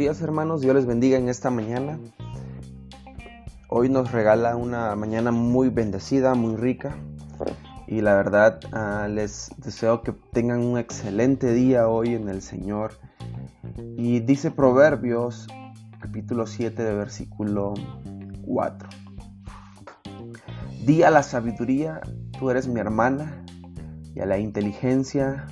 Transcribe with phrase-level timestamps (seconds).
[0.00, 1.98] días hermanos, Dios les bendiga en esta mañana.
[3.68, 6.96] Hoy nos regala una mañana muy bendecida, muy rica.
[7.86, 12.94] Y la verdad ah, les deseo que tengan un excelente día hoy en el Señor.
[13.98, 15.46] Y dice Proverbios
[16.00, 17.74] capítulo 7 de versículo
[18.46, 18.88] 4.
[20.86, 22.00] Di a la sabiduría,
[22.38, 23.44] tú eres mi hermana,
[24.14, 25.46] y a la inteligencia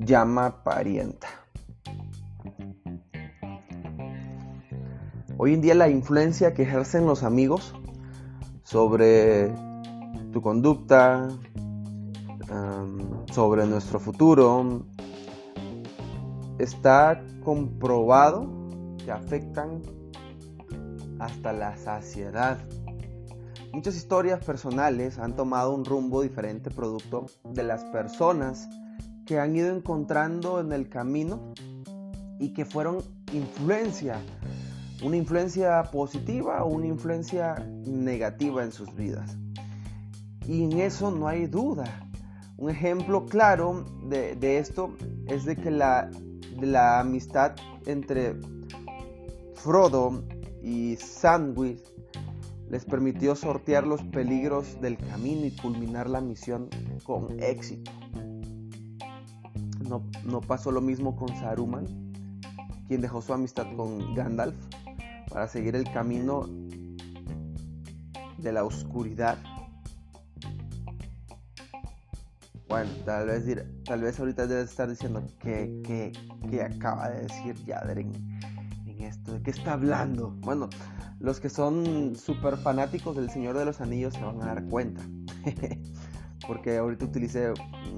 [0.00, 1.35] llama parienta.
[5.38, 7.74] Hoy en día la influencia que ejercen los amigos
[8.62, 9.52] sobre
[10.32, 11.28] tu conducta,
[13.32, 14.86] sobre nuestro futuro,
[16.58, 18.48] está comprobado
[19.04, 19.82] que afectan
[21.18, 22.56] hasta la saciedad.
[23.74, 28.70] Muchas historias personales han tomado un rumbo diferente producto de las personas
[29.26, 31.52] que han ido encontrando en el camino
[32.38, 33.02] y que fueron
[33.34, 34.18] influencia
[35.02, 39.36] una influencia positiva o una influencia negativa en sus vidas.
[40.46, 42.08] Y en eso no hay duda.
[42.56, 46.10] Un ejemplo claro de, esto es de que la,
[46.60, 48.36] la amistad entre
[49.54, 50.22] Frodo
[50.62, 51.82] y Sandwich
[52.70, 56.68] les permitió sortear los peligros del camino y culminar la misión
[57.04, 57.90] con éxito.
[59.88, 61.86] No, no pasó lo mismo con Saruman,
[62.88, 64.56] quien dejó su amistad con Gandalf
[65.36, 66.48] para seguir el camino
[68.38, 69.36] de la oscuridad.
[72.66, 73.44] Bueno, tal vez,
[73.84, 76.10] tal vez ahorita debes estar diciendo que,
[76.64, 78.12] acaba de decir Yader en,
[78.98, 80.30] esto, de qué está hablando.
[80.40, 80.70] Bueno,
[81.20, 85.02] los que son súper fanáticos del Señor de los Anillos se van a dar cuenta.
[86.48, 87.52] Porque ahorita utilicé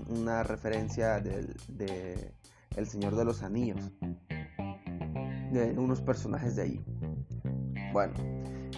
[0.09, 2.35] una referencia del de
[2.85, 3.93] Señor de los Anillos.
[5.53, 6.98] De unos personajes de ahí.
[7.99, 8.15] Bueno,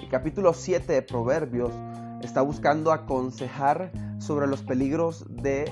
[0.01, 1.75] el capítulo 7 de Proverbios
[2.23, 5.71] está buscando aconsejar sobre los peligros de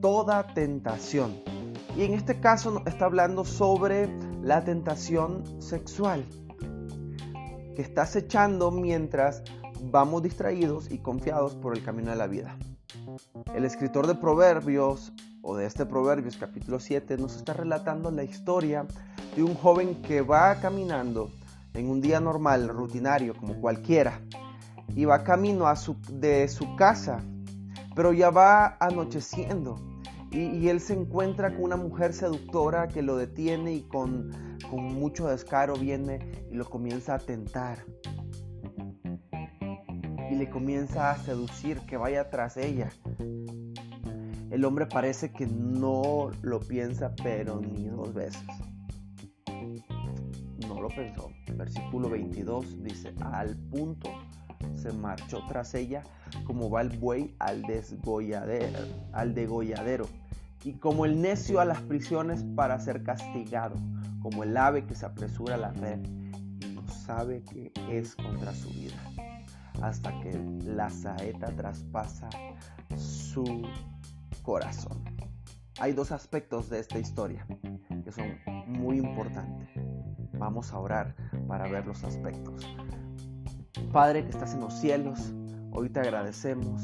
[0.00, 1.42] toda tentación.
[1.94, 4.08] Y en este caso está hablando sobre
[4.40, 6.24] la tentación sexual
[7.76, 9.42] que está acechando mientras
[9.82, 12.56] vamos distraídos y confiados por el camino de la vida.
[13.54, 15.12] El escritor de Proverbios,
[15.42, 18.86] o de este Proverbios capítulo 7, nos está relatando la historia
[19.36, 21.30] de un joven que va caminando
[21.74, 24.20] en un día normal, rutinario, como cualquiera,
[24.94, 27.22] y va camino a su, de su casa,
[27.94, 29.76] pero ya va anocheciendo.
[30.30, 34.30] Y, él se encuentra con una mujer seductora que lo detiene y con,
[34.70, 37.84] con mucho descaro viene y lo comienza a tentar.
[40.30, 42.88] Y le comienza a seducir que vaya tras ella.
[44.50, 48.42] El hombre parece que no lo piensa, pero ni dos veces
[50.94, 51.30] pensó.
[51.56, 54.10] Versículo 22 dice, al punto
[54.74, 56.02] se marchó tras ella
[56.44, 58.78] como va el buey al desgolladero,
[59.12, 60.06] al degolladero,
[60.64, 63.76] y como el necio a las prisiones para ser castigado,
[64.22, 66.00] como el ave que se apresura a la red
[66.60, 68.96] y no sabe que es contra su vida,
[69.82, 70.32] hasta que
[70.64, 72.28] la saeta traspasa
[72.96, 73.62] su
[74.42, 75.02] corazón.
[75.80, 77.46] Hay dos aspectos de esta historia
[78.04, 79.68] que son muy importantes.
[80.42, 81.14] Vamos a orar
[81.46, 82.66] para ver los aspectos.
[83.92, 85.32] Padre que estás en los cielos,
[85.70, 86.82] hoy te agradecemos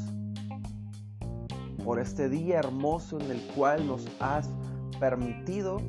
[1.83, 4.49] por este día hermoso en el cual nos has
[4.97, 5.81] permitido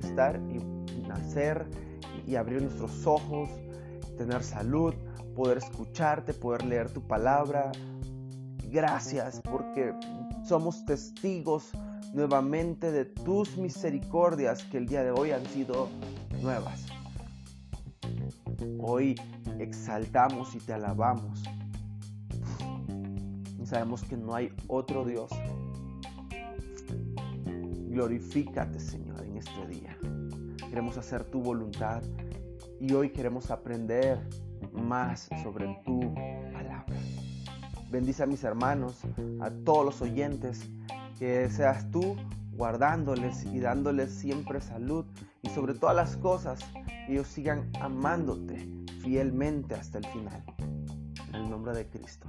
[0.00, 1.66] estar y nacer
[2.28, 3.50] y abrir nuestros ojos,
[4.16, 4.94] tener salud,
[5.34, 7.72] poder escucharte, poder leer tu palabra.
[8.70, 9.92] Gracias porque
[10.44, 11.72] somos testigos
[12.14, 15.88] nuevamente de tus misericordias que el día de hoy han sido
[16.40, 16.85] nuevas.
[18.78, 19.14] Hoy
[19.58, 21.42] exaltamos y te alabamos.
[23.64, 25.30] Sabemos que no hay otro Dios.
[27.88, 29.98] Glorifícate, Señor, en este día.
[30.68, 32.02] Queremos hacer tu voluntad
[32.80, 34.20] y hoy queremos aprender
[34.72, 36.14] más sobre tu
[36.52, 36.96] palabra.
[37.90, 39.00] Bendice a mis hermanos,
[39.40, 40.68] a todos los oyentes,
[41.18, 42.16] que seas tú
[42.52, 45.04] guardándoles y dándoles siempre salud
[45.42, 46.60] y sobre todas las cosas
[47.08, 48.68] ellos sigan amándote
[49.00, 50.42] fielmente hasta el final.
[51.28, 52.26] En el nombre de Cristo.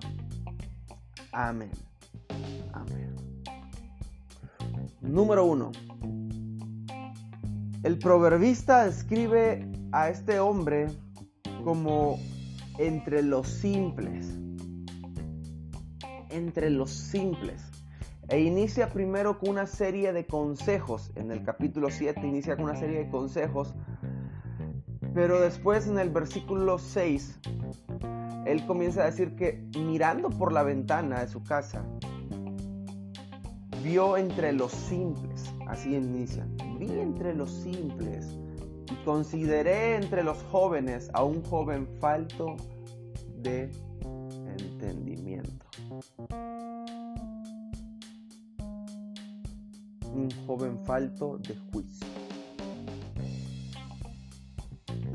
[1.31, 1.71] Amén.
[2.73, 3.15] Amén.
[5.01, 5.71] Número uno.
[7.83, 10.87] El proverbista describe a este hombre
[11.63, 12.19] como
[12.77, 14.27] entre los simples.
[16.29, 17.63] Entre los simples.
[18.29, 21.11] E inicia primero con una serie de consejos.
[21.15, 23.73] En el capítulo 7 inicia con una serie de consejos.
[25.17, 27.39] Pero después en el versículo 6,
[28.45, 31.83] él comienza a decir que mirando por la ventana de su casa,
[33.81, 36.47] vio entre los simples, así inicia,
[36.77, 38.37] vi entre los simples
[38.91, 42.55] y consideré entre los jóvenes a un joven falto
[43.39, 43.71] de
[44.59, 45.65] entendimiento.
[50.13, 52.06] Un joven falto de juicio.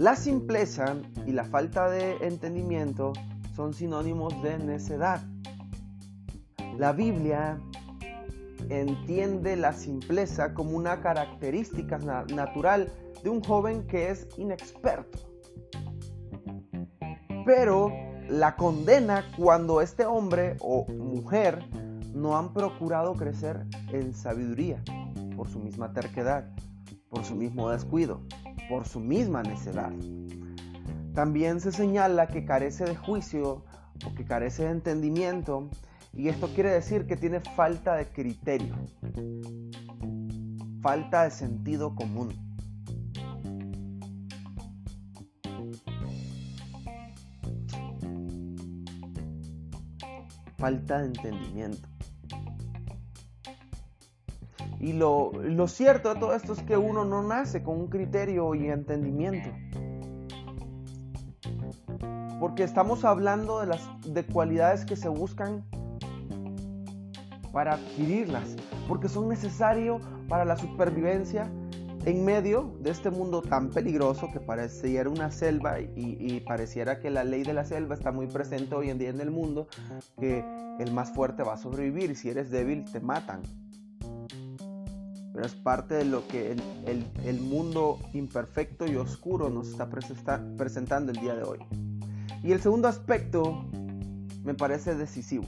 [0.02, 0.96] La simpleza
[1.28, 3.12] y la falta de entendimiento
[3.54, 5.22] son sinónimos de necedad.
[6.76, 7.60] La Biblia
[8.69, 15.20] entiende la simpleza como una característica natural de un joven que es inexperto.
[17.46, 17.93] Pero
[18.28, 21.64] la condena cuando este hombre o mujer
[22.12, 24.82] no han procurado crecer en sabiduría
[25.37, 26.50] por su misma terquedad,
[27.08, 28.22] por su mismo descuido,
[28.72, 29.92] por su misma necedad.
[31.14, 33.66] También se señala que carece de juicio
[34.06, 35.69] o que carece de entendimiento
[36.14, 38.74] y esto quiere decir que tiene falta de criterio,
[40.80, 42.30] falta de sentido común.
[50.56, 51.91] Falta de entendimiento.
[54.82, 55.31] Y lo,
[55.69, 59.49] cierto de todo esto es que uno no nace con un criterio y entendimiento.
[62.40, 65.64] Porque estamos hablando de las de cualidades que se buscan
[67.52, 68.56] para adquirirlas,
[68.88, 71.49] porque son necesarios para la supervivencia
[72.05, 77.23] en medio de este mundo tan peligroso que pareciera una selva y, pareciera que la
[77.23, 79.69] ley de la selva está muy presente hoy en día en el mundo,
[80.19, 80.44] que
[80.81, 83.43] el más fuerte va a sobrevivir si eres débil te matan.
[85.32, 89.88] Pero es parte de lo que el, el, mundo imperfecto y oscuro nos está
[90.56, 91.58] presentando el día de hoy.
[92.43, 93.64] Y el segundo aspecto
[94.44, 95.46] me parece decisivo.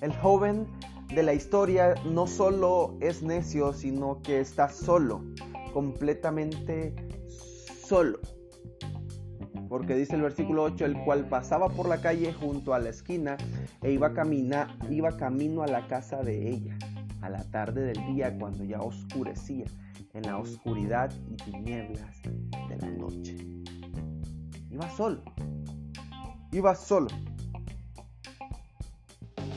[0.00, 0.66] El joven
[1.14, 5.24] de la historia no solo es necio, sino que está solo,
[5.72, 6.94] completamente
[7.86, 8.18] solo.
[9.68, 13.36] Porque dice el versículo 8, el cual pasaba por la calle junto a la esquina
[13.82, 16.78] e iba, camina, iba camino a la casa de ella,
[17.26, 19.66] a la tarde del día cuando ya oscurecía,
[20.14, 23.36] en la oscuridad y tinieblas de la noche.
[24.70, 25.22] Iba solo,
[26.52, 27.08] iba solo.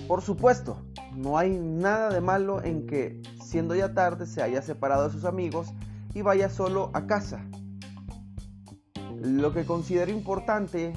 [0.07, 0.83] Por supuesto,
[1.16, 5.25] no hay nada de malo en que, siendo ya tarde, se haya separado de sus
[5.25, 5.72] amigos
[6.15, 7.45] y vaya solo a casa.
[9.15, 10.94] Lo que considero importante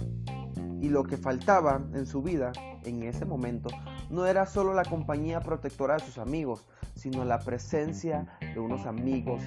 [0.81, 2.53] y lo que faltaba en su vida
[2.85, 3.69] en ese momento
[4.13, 9.43] no era solo la compañía protectora de sus amigos, sino la presencia de unos amigos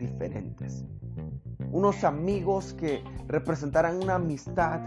[0.00, 0.84] diferentes.
[1.70, 4.80] Unos amigos que representaran una amistad.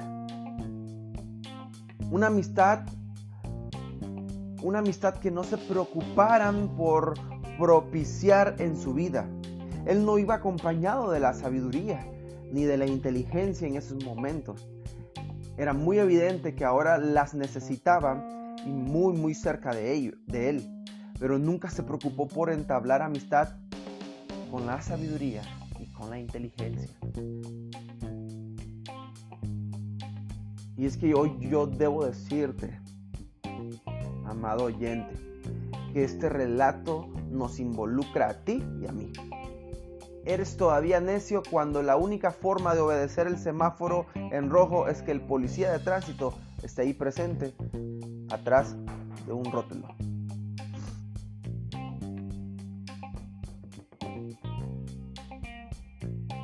[2.11, 2.85] Una amistad
[4.61, 7.13] una amistad que no se preocuparan por
[7.57, 9.25] propiciar en su vida.
[9.85, 12.05] Él no iba acompañado de la sabiduría
[12.51, 14.67] ni de la inteligencia en esos momentos.
[15.57, 18.21] Era muy evidente que ahora las necesitaba
[18.65, 20.85] y muy muy cerca de, de él,
[21.19, 23.55] pero nunca se preocupó por entablar amistad
[24.51, 25.41] con la sabiduría
[25.79, 26.89] y con la inteligencia.
[30.77, 32.79] Y es que hoy yo debo decirte,
[34.25, 35.13] amado oyente,
[35.93, 39.11] que este relato nos involucra a ti y a mí.
[40.25, 45.11] Eres todavía necio cuando la única forma de obedecer el semáforo en rojo es que
[45.11, 47.53] el policía de tránsito esté ahí presente,
[48.29, 48.75] atrás
[49.25, 49.87] de un rótulo.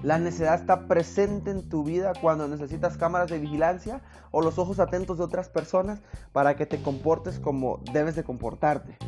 [0.06, 4.80] La necedad está presente en tu vida cuando necesitas cámaras de vigilancia o los ojos
[4.80, 6.00] atentos de otras personas
[6.32, 9.00] para que te comportes como debes de comportarte.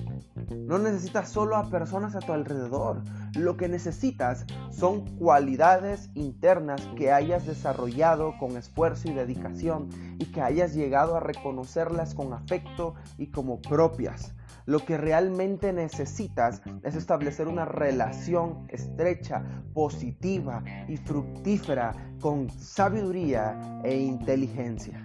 [0.67, 3.03] No necesitas solo a personas a tu alrededor.
[3.35, 10.41] Lo que necesitas son cualidades internas que hayas desarrollado con esfuerzo y dedicación y que
[10.41, 14.33] hayas llegado a reconocerlas con afecto y como propias.
[14.65, 19.43] Lo que realmente necesitas es establecer una relación estrecha,
[19.73, 25.01] positiva y fructífera con sabiduría e inteligencia.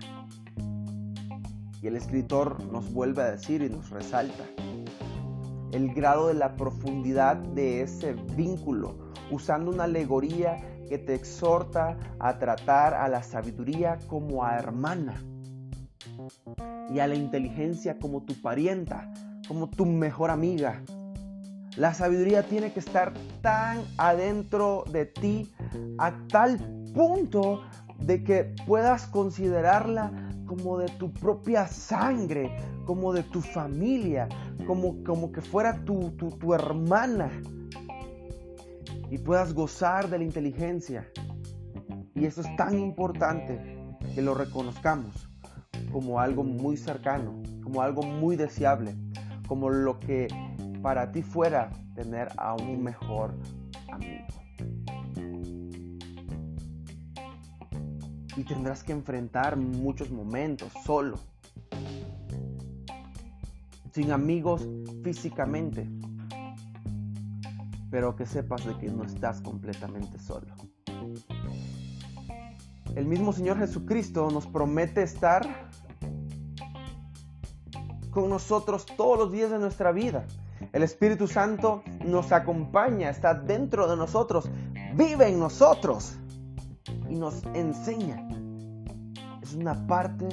[1.81, 4.45] Y el escritor nos vuelve a decir y nos resalta
[5.73, 12.39] el grado de la profundidad de ese vínculo, usando una alegoría que te exhorta a
[12.39, 15.23] tratar a la sabiduría como a hermana
[16.91, 19.11] y a la inteligencia como tu parienta,
[19.49, 20.83] como tu mejor amiga,
[21.77, 25.51] La sabiduría tiene que estar tan adentro de ti
[25.97, 26.59] a tal
[26.95, 27.63] punto
[27.99, 30.13] de que puedas considerarla
[30.57, 32.55] como de tu propia sangre,
[32.85, 34.29] como de tu familia,
[34.67, 37.31] como, como que fuera tu, tu, tu hermana.
[39.11, 41.09] Y puedas gozar de la inteligencia.
[42.15, 43.79] Y eso es tan importante
[44.15, 45.27] que lo reconozcamos
[45.91, 48.95] como algo muy cercano, como algo muy deseable,
[49.49, 50.29] como lo que
[50.83, 53.35] para ti fuera tener a un mejor
[53.91, 54.42] amigo.
[58.37, 61.19] Y tendrás que enfrentar muchos momentos solo,
[63.93, 64.67] sin amigos
[65.05, 65.89] físicamente,
[67.91, 70.47] pero que sepas de que no estás completamente solo.
[72.95, 75.71] El mismo Señor Jesucristo nos promete estar
[78.11, 80.27] con nosotros todos los días de nuestra vida.
[80.73, 84.49] El Espíritu Santo nos acompaña, está dentro de nosotros,
[84.95, 86.19] vive en nosotros
[87.13, 88.27] y nos enseña.
[89.43, 90.29] Es una parte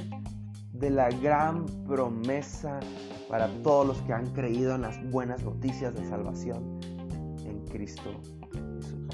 [0.71, 2.79] de la gran promesa
[3.27, 6.79] para todos los que han creído en las buenas noticias de salvación
[7.43, 8.09] en Cristo
[8.53, 9.07] Jesús.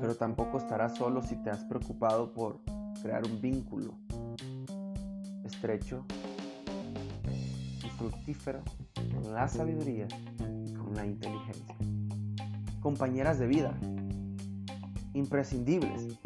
[0.00, 2.58] Pero tampoco estarás solo si te has preocupado por
[3.02, 3.94] crear un vínculo
[5.44, 6.04] estrecho
[7.84, 8.62] y fructífero
[9.14, 10.08] con la sabiduría
[11.04, 11.76] inteligencia.
[12.80, 13.78] Compañeras de vida,
[15.14, 16.18] imprescindibles,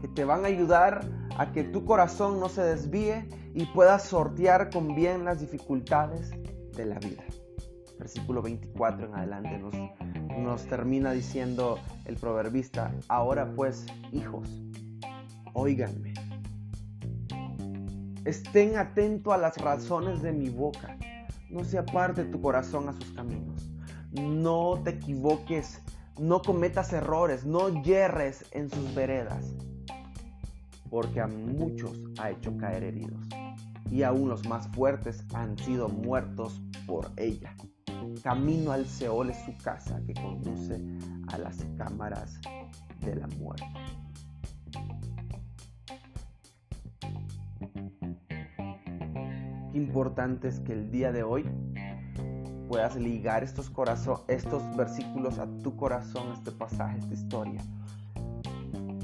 [0.00, 1.00] que te van a ayudar
[1.36, 6.30] a que tu corazón no se desvíe y puedas sortear con bien las dificultades
[6.76, 7.24] de la vida.
[7.98, 9.74] Versículo 24 en adelante nos,
[10.38, 14.48] nos termina diciendo el proverbista, ahora pues, hijos,
[15.52, 16.14] óiganme
[18.28, 20.98] Estén atentos a las razones de mi boca.
[21.48, 23.47] No se aparte tu corazón a sus caminos.
[24.12, 25.82] No te equivoques,
[26.18, 29.54] no cometas errores, no yerres en sus veredas.
[30.90, 33.26] Porque a muchos ha hecho caer heridos.
[33.90, 37.54] Y aún los más fuertes han sido muertos por ella.
[38.22, 40.80] Camino al Seol es su casa que conduce
[41.28, 42.40] a las cámaras
[43.00, 43.64] de la muerte.
[49.78, 51.44] importante es que el día de hoy
[52.68, 53.72] puedas ligar estos,
[54.28, 57.62] estos versículos a tu corazón, este pasaje, esta historia,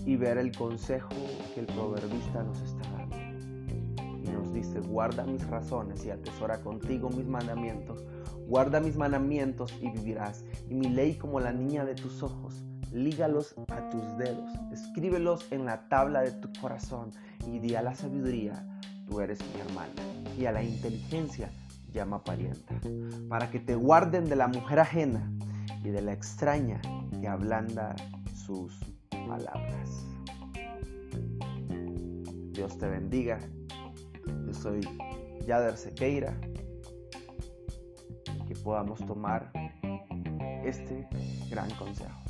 [0.04, 1.08] y ver el consejo
[1.54, 3.16] que el proverbista nos está dando.
[4.22, 8.04] Y nos dice, guarda mis razones y atesora contigo mis mandamientos,
[8.46, 13.54] guarda mis mandamientos y vivirás, y mi ley como la niña de tus ojos, lígalos
[13.68, 17.12] a tus dedos, escríbelos en la tabla de tu corazón,
[17.50, 18.66] y di a la sabiduría,
[19.06, 19.94] tú eres mi hermana,
[20.38, 21.50] y a la inteligencia
[21.94, 22.74] llama parienta,
[23.28, 25.32] para que te guarden de la mujer ajena
[25.84, 26.80] y de la extraña
[27.20, 27.94] que ablanda
[28.34, 28.74] sus
[29.10, 30.04] palabras.
[32.52, 33.38] Dios te bendiga.
[34.46, 34.80] Yo soy
[35.46, 36.36] Yader Sequeira.
[38.46, 39.50] Que podamos tomar
[40.64, 41.08] este
[41.50, 42.20] gran consejo.